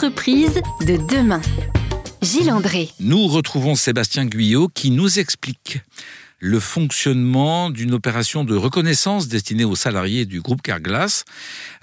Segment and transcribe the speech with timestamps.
[0.00, 1.42] De demain.
[2.22, 2.88] Gilles André.
[3.00, 5.82] Nous retrouvons Sébastien Guyot qui nous explique
[6.40, 11.24] le fonctionnement d'une opération de reconnaissance destinée aux salariés du groupe Carglass,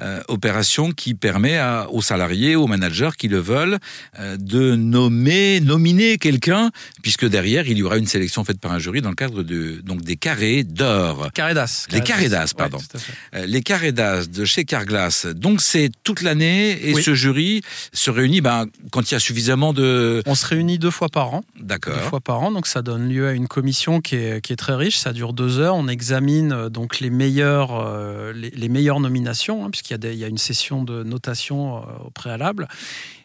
[0.02, 3.78] euh, opération qui permet à, aux salariés, aux managers qui le veulent,
[4.20, 6.72] euh, de nommer, nominer quelqu'un,
[7.04, 9.80] puisque derrière il y aura une sélection faite par un jury dans le cadre de
[9.86, 11.30] donc des carrés d'or.
[11.34, 11.86] Carré d'as.
[11.92, 12.78] Les carrés d'as, pardon.
[12.78, 13.00] Ouais.
[13.36, 15.28] Euh, les carrés d'as de chez Carglass.
[15.28, 17.04] Donc c'est toute l'année et Oui.
[17.04, 17.62] ce jury
[17.94, 20.24] se réunit ben, quand il y a suffisamment de.
[20.26, 21.44] On se réunit deux fois par an.
[21.58, 22.02] Deux D'accord.
[22.10, 24.76] fois par an, donc ça donne lieu à une commission qui est, qui est très
[24.76, 24.98] riche.
[24.98, 25.76] Ça dure deux heures.
[25.76, 30.18] On examine euh, donc les meilleures, euh, les, meilleures nominations, hein, puisqu'il y, a il
[30.18, 32.70] y a une session de notation euh, au préalable.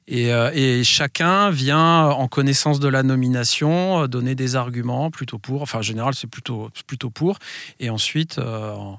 [0.08, 5.62] Et, et chacun vient en connaissance de la nomination donner des arguments plutôt pour.
[5.62, 7.38] Enfin, en général, c'est plutôt, plutôt pour.
[7.78, 8.98] Et ensuite, en-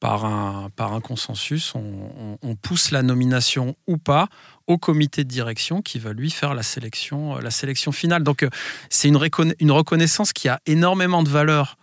[0.00, 4.28] par un, par un consensus, on, on- on pousse la nomination ou pas
[4.66, 8.22] au comité de direction qui va lui faire la sélection, euh, la sélection finale.
[8.22, 8.50] Donc, euh,
[8.90, 11.76] c'est une, reconna- une reconnaissance qui a énormément de valeur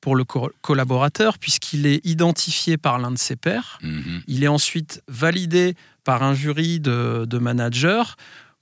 [0.00, 3.78] pour le co- collaborateur puisqu'il est identifié par l'un de ses pairs.
[3.82, 4.22] Mhm.
[4.26, 8.02] Il est ensuite validé par un jury de, de managers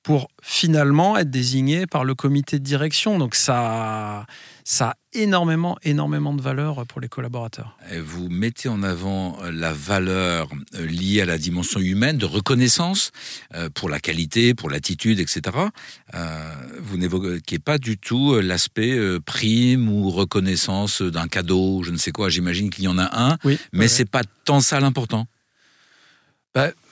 [0.08, 3.18] pour finalement être désigné par le comité de direction.
[3.18, 4.24] Donc ça,
[4.64, 7.76] ça a énormément, énormément de valeur pour les collaborateurs.
[7.92, 12.24] Et Vous mettez en avant euh, la valeur euh, liée à la dimension humaine de
[12.24, 13.10] reconnaissance
[13.54, 15.42] euh, pour la qualité, pour l'attitude, etc.
[16.80, 22.30] Vous n'évoquez pas du tout l'aspect prime ou reconnaissance d'un cadeau, je ne sais quoi.
[22.30, 23.88] J'imagine qu'il y en a un, Oui, mais ouais.
[23.88, 25.26] c'est pas tant ça l'important.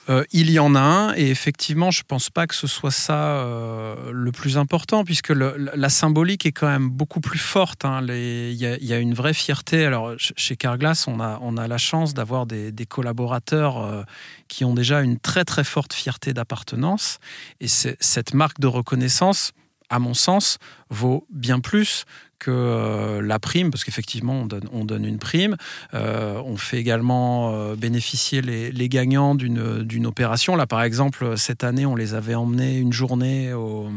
[0.09, 3.39] Euh, il y en a un, et effectivement, je pense pas que ce soit ça
[3.39, 7.83] euh, le plus important, puisque la- symbolique est quand même beaucoup plus forte.
[7.83, 8.01] hein.
[8.07, 9.85] Il y, a- une vraie fierté.
[9.85, 14.03] Alors, ch- chez Carglass, on a, on a la chance d'avoir des, collaborateurs euh,
[14.47, 17.19] qui ont déjà une très très forte fierté d'appartenance,
[17.59, 19.51] et cette marque de reconnaissance,
[19.89, 20.57] à mon sens,
[20.89, 22.05] vaut bien plus
[22.39, 25.55] que euh, la prime, parce qu'effectivement, on donne, on donne une prime.
[25.95, 30.55] Euh, on fait également euh, bénéficier les, les gagnants d'une opération.
[30.55, 33.89] Là, par exemple, cette année, on les avait emmenés une journée au,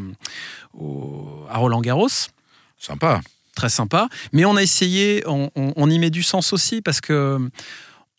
[0.79, 2.09] au- à Roland-Garros.
[2.79, 3.21] Sympa.
[3.55, 4.09] Très sympa.
[4.33, 7.39] Mais on a essayé, on, on- on y met du sens aussi, parce que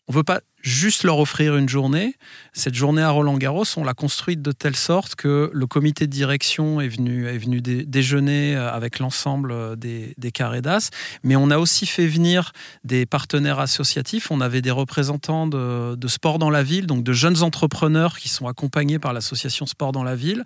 [0.08, 2.16] on veut pas juste leur offrir une journée.
[2.52, 6.80] Cette journée à Roland-Garros, on l'a construite de telle sorte que le comité de direction
[6.80, 10.90] est venu, est venu dé- déjeuner euh, avec l'ensemble euh, des, des carrés d'as,
[11.24, 12.52] mais on a aussi fait venir
[12.84, 14.30] des partenaires associatifs.
[14.30, 18.28] On avait des représentants de, de sport dans la ville, donc de jeunes entrepreneurs qui
[18.28, 20.44] sont accompagnés par l'association Sport dans la ville,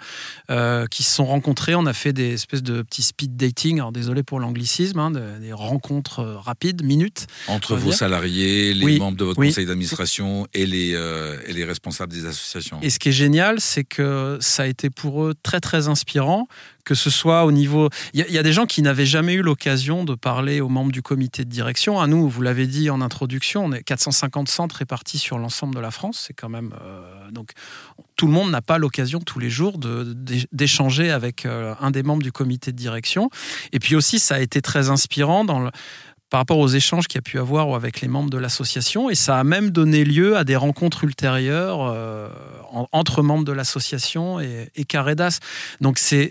[0.50, 1.74] euh, qui se sont rencontrés.
[1.74, 5.38] On a fait des espèces de petits speed dating, alors désolé pour l'anglicisme, hein, de-
[5.40, 7.26] des rencontres rapides, minutes.
[7.48, 9.48] Entre vos salariés, les Oui, membres de votre oui.
[9.48, 10.05] conseil d'administration
[10.54, 12.78] et, les, euh, et les responsables des associations.
[12.82, 16.48] Et ce qui est génial, c'est que ça a été pour eux très très inspirant,
[16.84, 17.90] que ce soit au niveau...
[18.14, 21.02] Il y, a- des gens qui n'avaient jamais eu l'occasion de parler aux membres du
[21.02, 22.00] comité de direction.
[22.00, 25.80] À nous, vous l'avez dit en introduction, on est 450 centres répartis sur l'ensemble de
[25.80, 26.22] la France.
[26.26, 26.74] C'est quand même...
[26.84, 27.50] euh, donc,
[28.14, 29.78] tout le monde n'a pas l'occasion tous les jours
[30.52, 33.30] d'échanger avec euh, un des membres du comité de direction.
[33.72, 35.70] Et puis aussi, ça a été très inspirant dans le
[36.30, 39.14] par rapport aux échanges qu'il y a pu avoir avec les membres de l'association, et
[39.14, 42.28] ça a même donné lieu à des rencontres ultérieures euh,
[42.72, 45.38] en- entre membres de l'association et, et Caredas.
[45.80, 46.28] Donc euh,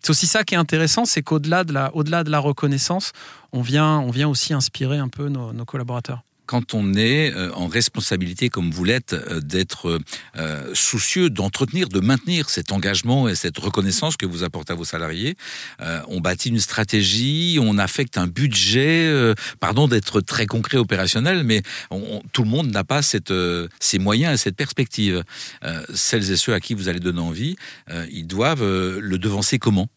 [0.00, 3.12] c'est aussi ça qui est intéressant, c'est qu'au-delà de la de la reconnaissance,
[3.52, 6.22] on vient on vient aussi inspirer un peu nos collaborateurs.
[6.48, 10.00] Quand on est euh, en responsabilité comme vous l'êtes, euh, d'être
[10.36, 14.84] euh, soucieux d'entretenir, de maintenir cet engagement et cette reconnaissance que vous apportez à vos
[14.84, 15.36] salariés,
[16.08, 21.62] on bâtit une stratégie, on affecte un budget, pardon d'être très concret opérationnel, mais
[22.32, 25.22] tout le monde n'a pas ces moyens et cette perspective.
[25.92, 27.56] Celles et ceux à qui vous allez donner envie,
[28.10, 29.88] ils doivent le devancer comment?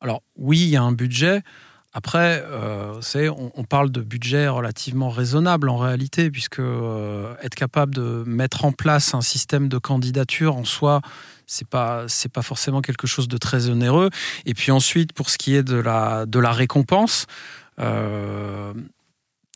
[0.00, 1.42] Alors oui, il y a un budget.
[1.96, 3.00] Après, euh,
[3.54, 8.72] on, parle de budget relativement raisonnable en réalité, puisque euh, être capable de mettre en
[8.72, 11.02] place un système de candidature en soi,
[11.46, 14.10] c'est pas c'est pas forcément quelque chose de très onéreux.
[14.44, 17.26] Et puis ensuite, pour ce qui est de la de la récompense.
[17.78, 18.72] euh,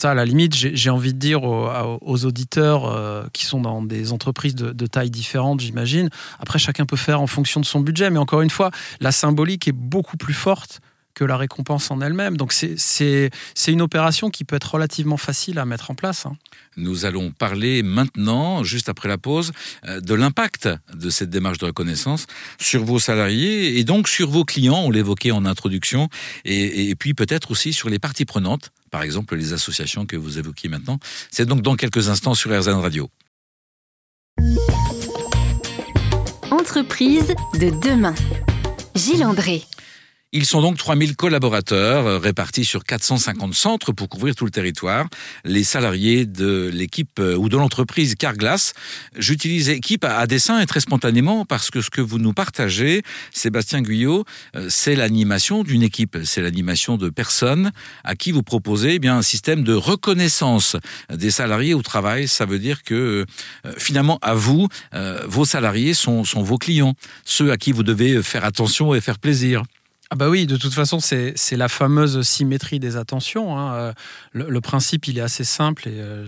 [0.00, 4.54] ça, à la limite, j'ai envie de dire aux, auditeurs qui sont dans des entreprises
[4.54, 6.08] de, de tailles différentes, j'imagine.
[6.38, 8.70] Après, chacun peut faire en fonction de son budget, mais encore une fois,
[9.00, 10.80] la symbolique est beaucoup plus forte
[11.18, 12.36] que la récompense en elle-même.
[12.36, 16.26] Donc c'est- c'est c'est une opération qui peut être relativement facile à mettre en place.
[16.26, 16.36] hein.
[16.76, 19.50] Nous allons parler maintenant, juste après la pause,
[19.86, 22.26] euh, de l'impact de cette démarche de reconnaissance
[22.60, 26.08] sur vos salariés et donc sur vos clients, on l'évoquait en introduction,
[26.44, 30.38] et, et puis peut-être aussi sur les parties prenantes, par exemple les associations que vous
[30.38, 30.98] évoquiez maintenant.
[31.32, 33.10] C'est donc dans quelques instants sur RZN Radio.
[36.50, 38.14] entreprises de demain.
[38.94, 39.62] Gilles André.
[40.32, 45.06] Ils sont donc 3000 collaborateurs euh, répartis sur 450 centres pour couvrir tout le territoire.
[45.46, 48.74] Les salariés de l'équipe euh, ou de l'entreprise Carglass.
[49.16, 53.80] J'utilise équipe à dessein et très spontanément parce que ce que vous nous partagez, Sébastien
[53.80, 56.18] Guyot, euh, c'est l'animation d'une équipe.
[56.24, 57.72] C'est l'animation de personnes
[58.04, 60.76] à qui vous proposez eh bien un système de reconnaissance
[61.10, 62.28] des salariés au travail.
[62.28, 63.24] Ça veut dire que
[63.78, 64.68] finalement, à vous,
[65.26, 69.18] vos salariés sont, sont vos clients, ceux à qui vous devez faire attention et faire
[69.18, 69.62] plaisir.
[70.10, 73.58] Ah bah oui, de toute façon, c'est la fameuse symétrie des attentions.
[73.58, 73.74] Hein.
[73.74, 73.92] Euh,
[74.32, 76.26] le, principe, il est assez simple et euh,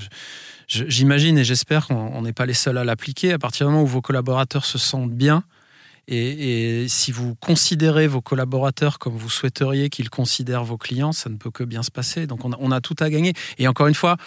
[0.69, 3.32] j'imagine et j'espère qu'on n'est pas les seuls à l'appliquer.
[3.32, 5.44] À partir du moment où vos collaborateurs se sentent bien,
[6.09, 11.37] et, si vous considérez vos collaborateurs comme vous souhaiteriez qu'ils considèrent vos clients, ça ne
[11.37, 12.27] peut que bien se passer.
[12.27, 13.32] Donc on a, tout à gagner.
[13.56, 14.19] Et encore une fois,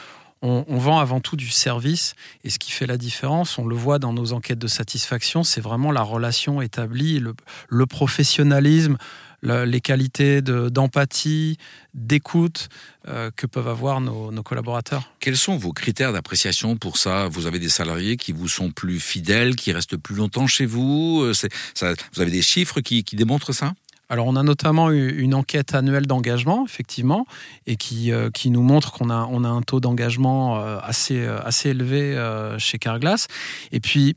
[0.41, 3.99] on, vend avant tout du service et ce qui fait la différence, on le voit
[3.99, 7.21] dans nos enquêtes de satisfaction, c'est vraiment la relation établie,
[7.69, 8.97] le professionnalisme,
[9.43, 11.57] les qualités d'empathie,
[11.93, 12.69] d'écoute
[13.07, 15.11] euh, que peuvent avoir nos, collaborateurs.
[15.19, 17.27] Quels sont vos critères d'appréciation pour ça?
[17.27, 21.21] Vous avez des salariés qui vous sont plus fidèles, qui restent plus longtemps chez vous
[21.23, 23.73] euh, ça, Vous avez des chiffres qui, démontrent ça?
[24.09, 27.25] Alors, on a notamment eu une enquête annuelle d'engagement, effectivement,
[27.67, 31.69] et qui, euh, qui nous montre qu'on a, on a un taux d'engagement assez, assez
[31.69, 32.15] élevé
[32.59, 33.27] chez Carglass.
[33.71, 34.15] Et puis,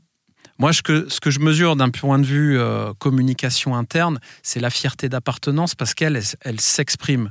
[0.59, 4.59] moi, ce que, ce que je mesure d'un point de vue euh, communication interne, c'est
[4.59, 7.29] la fierté d'appartenance parce qu'elle, elle, s'exprime.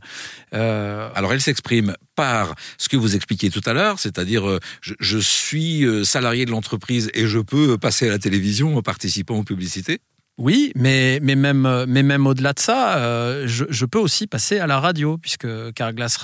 [0.55, 5.19] Euh, Alors, elle s'exprime par ce que vous expliquiez tout à l'heure, c'est-à-dire euh, je,
[5.19, 10.00] suis salarié de l'entreprise et je peux passer à la télévision en participant aux publicités.
[10.38, 14.67] Oui, mais, mais même, mais même au-delà de ça, je, je, peux aussi passer à
[14.67, 16.19] la radio, puisque Carglass,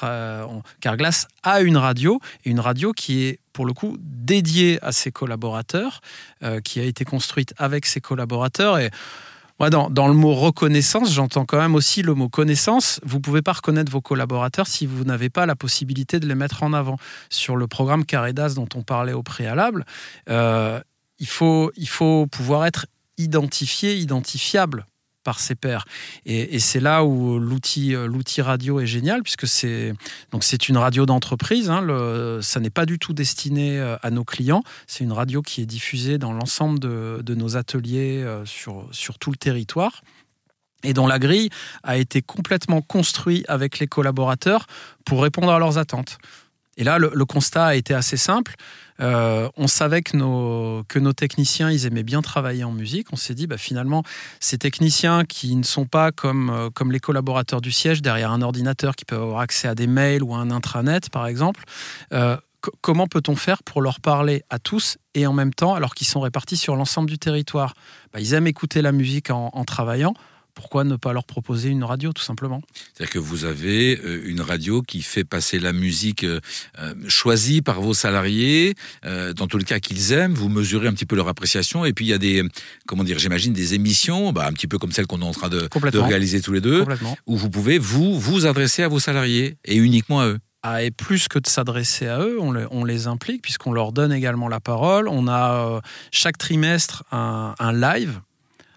[0.81, 5.13] Carglass a une radio, et une radio qui est pour le coup, dédiée à ses
[5.13, 6.01] collaborateurs,
[6.43, 8.79] euh, qui a été construite avec ses collaborateurs.
[8.79, 8.91] Et
[9.61, 13.01] moi, dans, dans le mot reconnaissance, j'entends quand même aussi le mot connaissance.
[13.05, 16.35] Vous ne pouvez pas reconnaître vos collaborateurs si vous n'avez pas la possibilité de les
[16.35, 16.97] mettre en avant.
[17.31, 19.85] Sur le programme Caredas dont on parlait au préalable,
[20.29, 20.81] euh,
[21.19, 22.87] il, faut, il faut pouvoir être
[23.19, 24.87] identifié, identifiable
[25.23, 25.85] par ses pairs.
[26.27, 29.95] Et, c'est là où l'outil, euh, l'outil radio est génial, puisque c'est
[30.69, 31.71] une radio d'entreprise.
[31.71, 31.87] Hein,
[32.43, 34.63] ça n'est pas du tout destiné euh, à nos clients.
[34.87, 39.19] C'est une radio qui est diffusée dans l'ensemble de, de nos ateliers euh, sur, sur
[39.19, 40.03] tout le territoire
[40.85, 41.51] et dont la grille
[41.83, 44.67] a été complètement construite avec les collaborateurs
[45.05, 46.19] pour répondre à leurs attentes.
[46.77, 48.55] Et là, le, constat a été assez simple.
[49.01, 53.09] Euh, on savait que nos, que nos techniciens, ils aimaient bien travailler en musique.
[53.13, 54.03] On s'est dit, bah, finalement,
[54.41, 58.43] ces techniciens qui ne sont pas comme, euh, comme les collaborateurs du siège, derrière un
[58.43, 61.65] ordinateur, qui peuvent avoir accès à des mails ou à un intranet, par exemple,
[62.13, 62.37] euh,
[62.81, 66.21] comment peut-on faire pour leur parler à tous et en même temps, alors qu'ils sont
[66.21, 67.75] répartis sur l'ensemble du territoire?
[68.13, 70.15] Bah, Ils aiment écouter la musique en travaillant
[70.55, 72.63] pourquoi ne pas leur proposer une radio tout simplement?
[72.93, 76.41] C'est-à-dire que vous avez euh, une radio qui fait passer la musique euh,
[76.79, 81.07] euh, choisie par vos salariés, dans tous les cas qu'ils aiment, vous mesurez un petit
[81.07, 82.43] peu leur appréciation, et puis il y a des,
[82.87, 85.49] comment dire, j'imagine des émissions, bah, un petit peu comme celle qu'on est en train
[85.49, 85.69] de,
[85.99, 86.85] réaliser tous les deux,
[87.27, 90.39] où vous pouvez vous vous adresser à vos salariés et uniquement à eux.
[90.63, 93.93] Ah, et plus que de s'adresser à eux, on les, on les implique puisqu'on leur
[93.93, 95.09] donne également la parole.
[95.09, 95.81] On a
[96.13, 98.21] chaque trimestre un, un live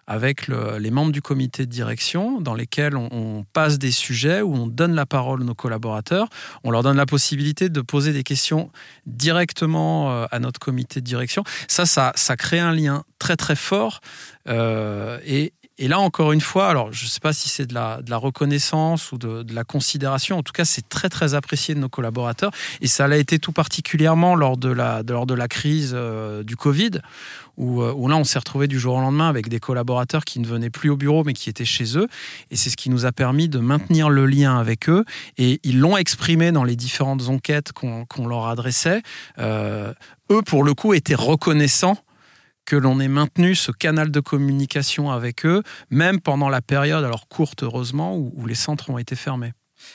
[0.08, 4.68] avec les membres du comité de direction dans lesquels on, passe des sujets où on
[4.68, 6.28] donne la parole à nos collaborateurs.
[6.64, 8.70] On leur donne la possibilité de poser des questions
[9.06, 11.44] directement euh, à notre comité de direction.
[11.68, 14.02] Ça, ça, ça crée un lien très très fort
[14.48, 17.74] euh, et, et là, encore une fois, alors je ne sais pas si c'est de
[17.74, 21.34] la, de la reconnaissance ou de, de, la considération, en tout cas, c'est très très
[21.34, 22.52] apprécié de nos collaborateurs.
[22.80, 26.56] Et ça l'a été tout particulièrement lors de la, lors de la crise euh, du
[26.56, 26.92] Covid,
[27.58, 30.40] où, euh, où là, on s'est retrouvé du jour au lendemain avec des collaborateurs qui
[30.40, 32.08] ne venaient plus au bureau, mais qui étaient chez eux.
[32.52, 35.04] Et c'est ce qui nous a permis de maintenir le lien avec eux.
[35.38, 39.02] Et ils l'ont exprimé dans les différentes enquêtes qu'on leur adressait.
[39.40, 39.94] Euh,
[40.32, 41.98] eux, pour le coup, étaient reconnaissants
[42.66, 47.28] que l'on ait maintenu ce canal de communication avec eux, même pendant la période, alors
[47.28, 49.54] courte heureusement, où, les centres ont été fermés.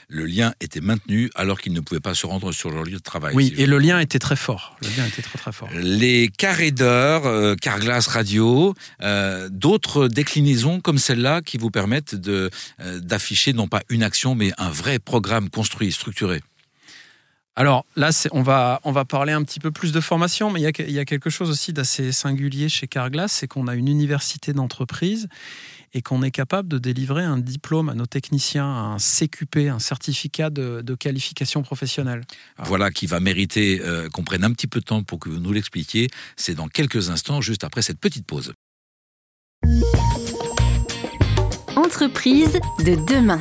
[0.09, 3.03] Le lien était maintenu alors qu'ils ne pouvaient pas se rendre sur leur lieu de
[3.03, 3.35] travail.
[3.35, 4.77] Oui, et le lien était très fort.
[4.83, 5.69] Le lien était très très fort.
[5.75, 12.51] Les carrés d'heure, euh, Carglass Radio, euh, d'autres déclinaisons comme celle-là qui vous permettent euh,
[13.01, 16.41] d'afficher non pas une action mais un vrai programme construit, structuré.
[17.61, 20.63] Alors là, on va, on va parler un petit peu plus de formation, mais il
[20.63, 23.75] y a, il y a quelque chose aussi d'assez singulier chez Carglass, c'est qu'on a
[23.75, 25.29] une université d'entreprise
[25.93, 30.49] et qu'on est capable de délivrer un diplôme à nos techniciens, un CQP, un certificat
[30.49, 32.23] de, qualification professionnelle.
[32.57, 35.39] Voilà qui va mériter euh, qu'on prenne un petit peu de temps pour que vous
[35.39, 36.09] nous l'expliquiez.
[36.37, 38.55] C'est dans quelques instants, juste après cette petite pause.
[41.77, 43.39] Entreprise de demain.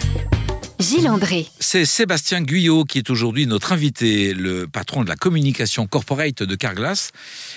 [0.79, 1.45] Gilles André.
[1.59, 6.55] C'est Sébastien Guyot qui est aujourd'hui notre invité, le patron de la communication corporate de
[6.55, 7.11] Carglass,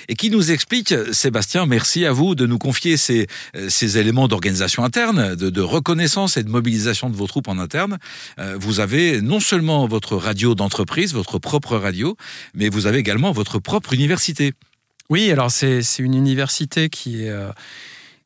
[0.08, 3.28] et qui nous explique, Sébastien, merci à vous de nous confier ces,
[3.68, 7.98] ces éléments d'organisation interne, de, de, reconnaissance et de mobilisation de vos troupes en interne.
[8.40, 12.16] Euh, vous avez non seulement votre radio d'entreprise, votre propre radio,
[12.54, 14.52] mais vous avez également votre propre université.
[15.10, 17.30] Oui, alors c'est une université qui est...
[17.30, 17.52] Euh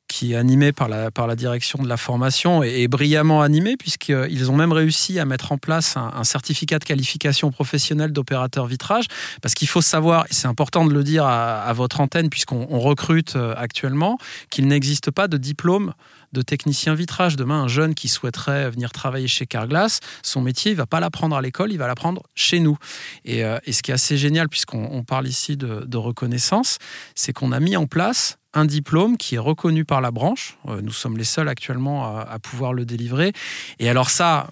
[0.08, 4.72] qui est animé par la, direction de la formation et, brillamment animé puisqu'ils ont même
[4.72, 9.06] réussi à mettre en place un, certificat de qualification professionnelle d'opérateur vitrage
[9.42, 12.78] parce qu'il faut savoir, et c'est important de le dire à, à votre antenne puisqu'on
[12.78, 14.18] recrute euh, actuellement,
[14.50, 15.92] qu'il n'existe pas de diplôme
[16.36, 17.36] de technicien vitrage.
[17.36, 21.36] Demain, un jeune qui souhaiterait venir travailler chez Carglass, son métier, il va pas l'apprendre
[21.36, 22.78] à l'école, il va l'apprendre chez nous.
[23.24, 26.78] Et, euh, et, ce qui est assez génial, puisqu'on parle ici de, reconnaissance,
[27.14, 30.58] c'est qu'on a mis en place un diplôme qui est reconnu par la branche.
[30.66, 33.32] Euh, nous sommes les seuls actuellement à, pouvoir le délivrer.
[33.78, 34.48] Et alors ça,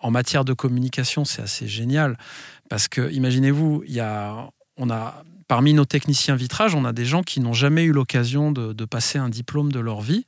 [0.00, 2.18] en matière de communication, c'est assez génial
[2.68, 7.04] parce que imaginez-vous, il y a, on a parmi nos techniciens vitrage, on a des
[7.04, 10.26] gens qui n'ont jamais eu l'occasion de, passer un diplôme de leur vie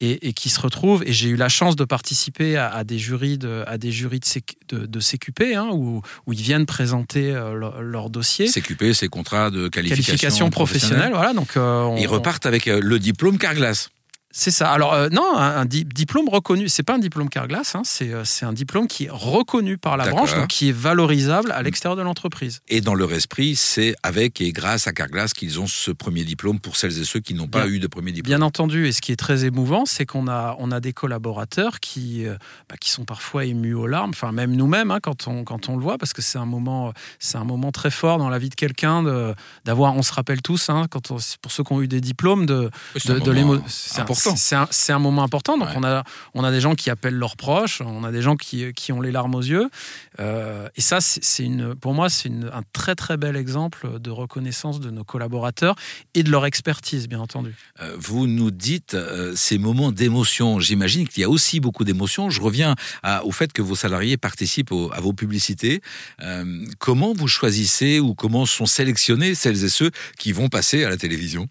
[0.00, 1.02] et, et, qui se retrouvent.
[1.04, 4.20] Et j'ai eu la chance de participer à, à, des jurys de, à des jurys
[4.20, 8.46] de, séc, de, de CQP, hein, où, où, ils viennent présenter euh, leur, leur, dossier.
[8.48, 11.12] CQP, c'est contrat de qualification, qualification professionnelle.
[11.12, 13.90] Voilà, donc euh, on, ils repartent avec euh, le diplôme Carglass.
[14.32, 14.70] C'est ça.
[14.70, 18.22] Alors euh, non, un, un, diplôme reconnu, c'est pas un diplôme Carglass, hein, c'est euh,
[18.42, 22.02] un diplôme qui est reconnu par la branche, donc qui est valorisable à l'extérieur de
[22.02, 22.60] l'entreprise.
[22.68, 26.60] Et dans leur esprit, c'est avec et grâce à Carglass qu'ils ont ce premier diplôme
[26.60, 28.38] pour celles et ceux qui n'ont pas eu de premier diplôme.
[28.38, 31.80] Bien entendu, et ce qui est très émouvant, c'est qu'on a, on a des collaborateurs
[31.80, 32.36] qui, euh,
[32.68, 35.76] bah, qui sont parfois émus aux larmes, enfin même nous-mêmes hein, quand, on, quand on
[35.76, 36.92] le voit, parce que c'est un moment,
[37.34, 39.34] un moment très fort dans la vie de quelqu'un
[39.64, 42.46] d'avoir, on se rappelle tous, hein, quand on, pour ceux qui ont eu des diplômes,
[42.46, 42.70] de,
[43.06, 44.04] de, de l'émotion.
[44.36, 45.58] C'est un, un, moment important.
[45.58, 45.74] Donc, ouais.
[45.76, 48.72] on, a, on a des gens qui appellent leurs proches, on a des gens qui,
[48.74, 49.68] qui ont les larmes aux yeux.
[50.18, 54.80] Euh, et ça, c'est une, pour moi, c'est un très, très bel exemple de reconnaissance
[54.80, 55.74] de nos collaborateurs
[56.14, 57.54] et de leur expertise, bien entendu.
[57.80, 60.60] Euh, vous nous dites euh, ces moments d'émotion.
[60.60, 62.30] J'imagine qu'il y a aussi beaucoup d'émotions.
[62.30, 65.80] Je reviens à, au fait que vos salariés participent au, à vos publicités.
[66.78, 70.96] Comment vous choisissez ou comment sont sélectionnés celles et ceux qui vont passer à la
[70.96, 71.48] télévision?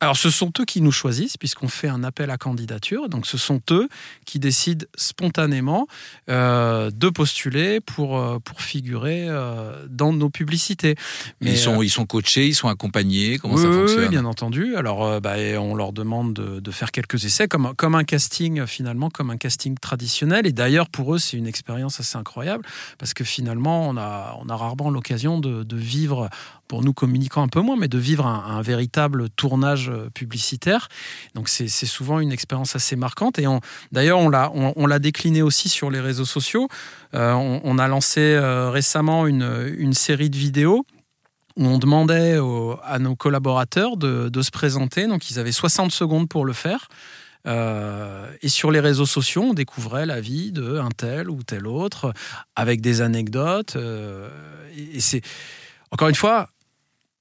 [0.00, 3.08] Alors, ce sont eux qui nous choisissent, puisqu'on fait un appel à candidature.
[3.08, 3.88] Donc, ce sont eux
[4.26, 5.86] qui décident spontanément
[6.28, 10.96] euh, de postuler pour, euh, pour figurer euh, dans nos publicités.
[11.40, 14.26] Mais ils sont, ils sont coachés, ils sont accompagnés Comment oui, ça fonctionne Oui, bien
[14.26, 14.76] entendu.
[14.76, 19.08] Alors, bah, on leur demande de, de, faire quelques essais, comme, comme un casting, finalement,
[19.08, 20.46] comme un casting traditionnel.
[20.46, 22.66] Et d'ailleurs, pour eux, c'est une expérience assez incroyable,
[22.98, 26.28] parce que finalement, on a, on a rarement l'occasion de, de vivre
[26.68, 30.88] pour nous communicants un peu moins, mais de vivre un, véritable tournage publicitaire.
[31.34, 33.38] Donc c'est souvent une expérience assez marquante.
[33.38, 33.46] Et
[33.92, 36.68] d'ailleurs, on l'a on, on décliné aussi sur les réseaux sociaux.
[37.14, 40.84] Euh, on, a lancé euh, récemment une, une série de vidéos
[41.56, 42.38] où on demandait
[42.84, 45.06] à nos collaborateurs de, de, se présenter.
[45.06, 46.88] Donc ils avaient 60 secondes pour le faire.
[47.46, 52.12] Euh, et sur les réseaux sociaux, on découvrait la vie d'un tel ou tel autre,
[52.56, 53.76] avec des anecdotes.
[53.76, 54.28] Euh,
[54.76, 55.22] et c'est
[55.90, 56.48] encore une fois,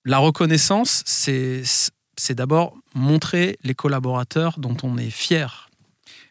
[0.06, 5.70] la reconnaissance, c'est d'abord montrer les collaborateurs dont on est fier.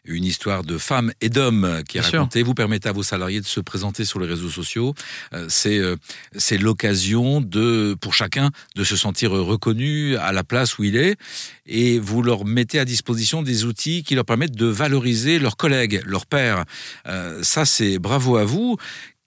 [0.07, 2.39] Une histoire de femmes et d'hommes qui est Bien racontée.
[2.39, 2.45] Sûr.
[2.45, 4.93] Vous permettez à vos salariés de se présenter sur les réseaux sociaux.
[5.33, 5.95] Euh, c'est euh,
[6.37, 11.17] c'est l'occasion de pour chacun de se sentir reconnu à la place où il est
[11.65, 16.03] et vous leur mettez à disposition des outils qui leur permettent de valoriser leurs collègues,
[16.05, 16.65] leurs pairs.
[17.07, 18.77] Euh, ça c'est bravo à vous.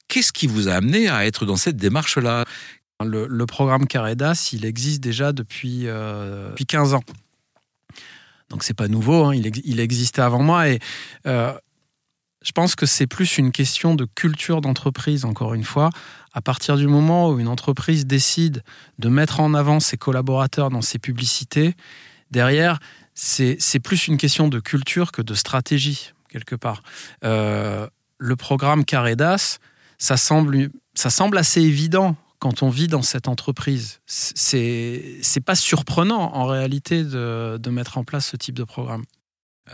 [0.06, 2.44] Qu'est-ce qui vous a amené à être dans cette démarche-là?
[3.04, 7.04] Le, programme Caredas, il existe déjà depuis, euh, depuis 15 ans.
[8.50, 10.78] Donc c'est pas nouveau, hein, il, existait avant moi et
[11.26, 11.52] euh,
[12.42, 15.90] je pense que c'est plus une question de culture d'entreprise, encore une fois.
[16.32, 18.62] À partir du moment où une entreprise décide
[18.98, 21.74] de mettre en avant ses collaborateurs dans ses publicités,
[22.30, 22.78] derrière,
[23.14, 26.82] c'est plus une question de culture que de stratégie, quelque part.
[27.24, 27.88] Euh,
[28.18, 29.58] le programme Caredas,
[29.98, 34.00] ça semble, ça semble assez évident quand on vit dans cette entreprise.
[34.06, 39.04] C'est pas surprenant en réalité de, mettre en place ce type de programme.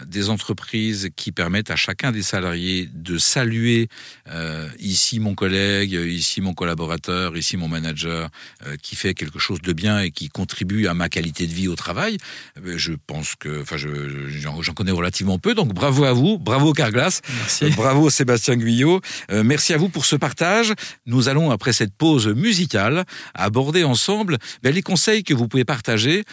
[0.06, 3.88] Des entreprises qui permettent à chacun des salariés de saluer
[4.28, 8.28] euh, ici mon collègue, ici mon collaborateur, ici mon manager
[8.66, 11.68] euh, qui fait quelque chose de bien et qui contribue à ma qualité de vie
[11.68, 12.18] au travail.
[12.64, 16.72] Euh, je pense que, enfin, j'en je, connais relativement peu, donc bravo à vous, bravo
[16.72, 17.70] Carglass, merci.
[17.76, 20.72] bravo Sébastien Guyot, merci à vous pour ce partage.
[21.06, 26.24] Nous allons après cette pause musicale aborder ensemble ben, les conseils que vous pouvez partager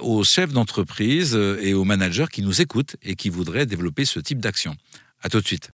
[0.00, 4.38] aux chefs d'entreprise et aux managers qui nous écoutent et qui voudraient développer ce type
[4.38, 4.76] d'action.
[5.20, 5.70] À tout de suite.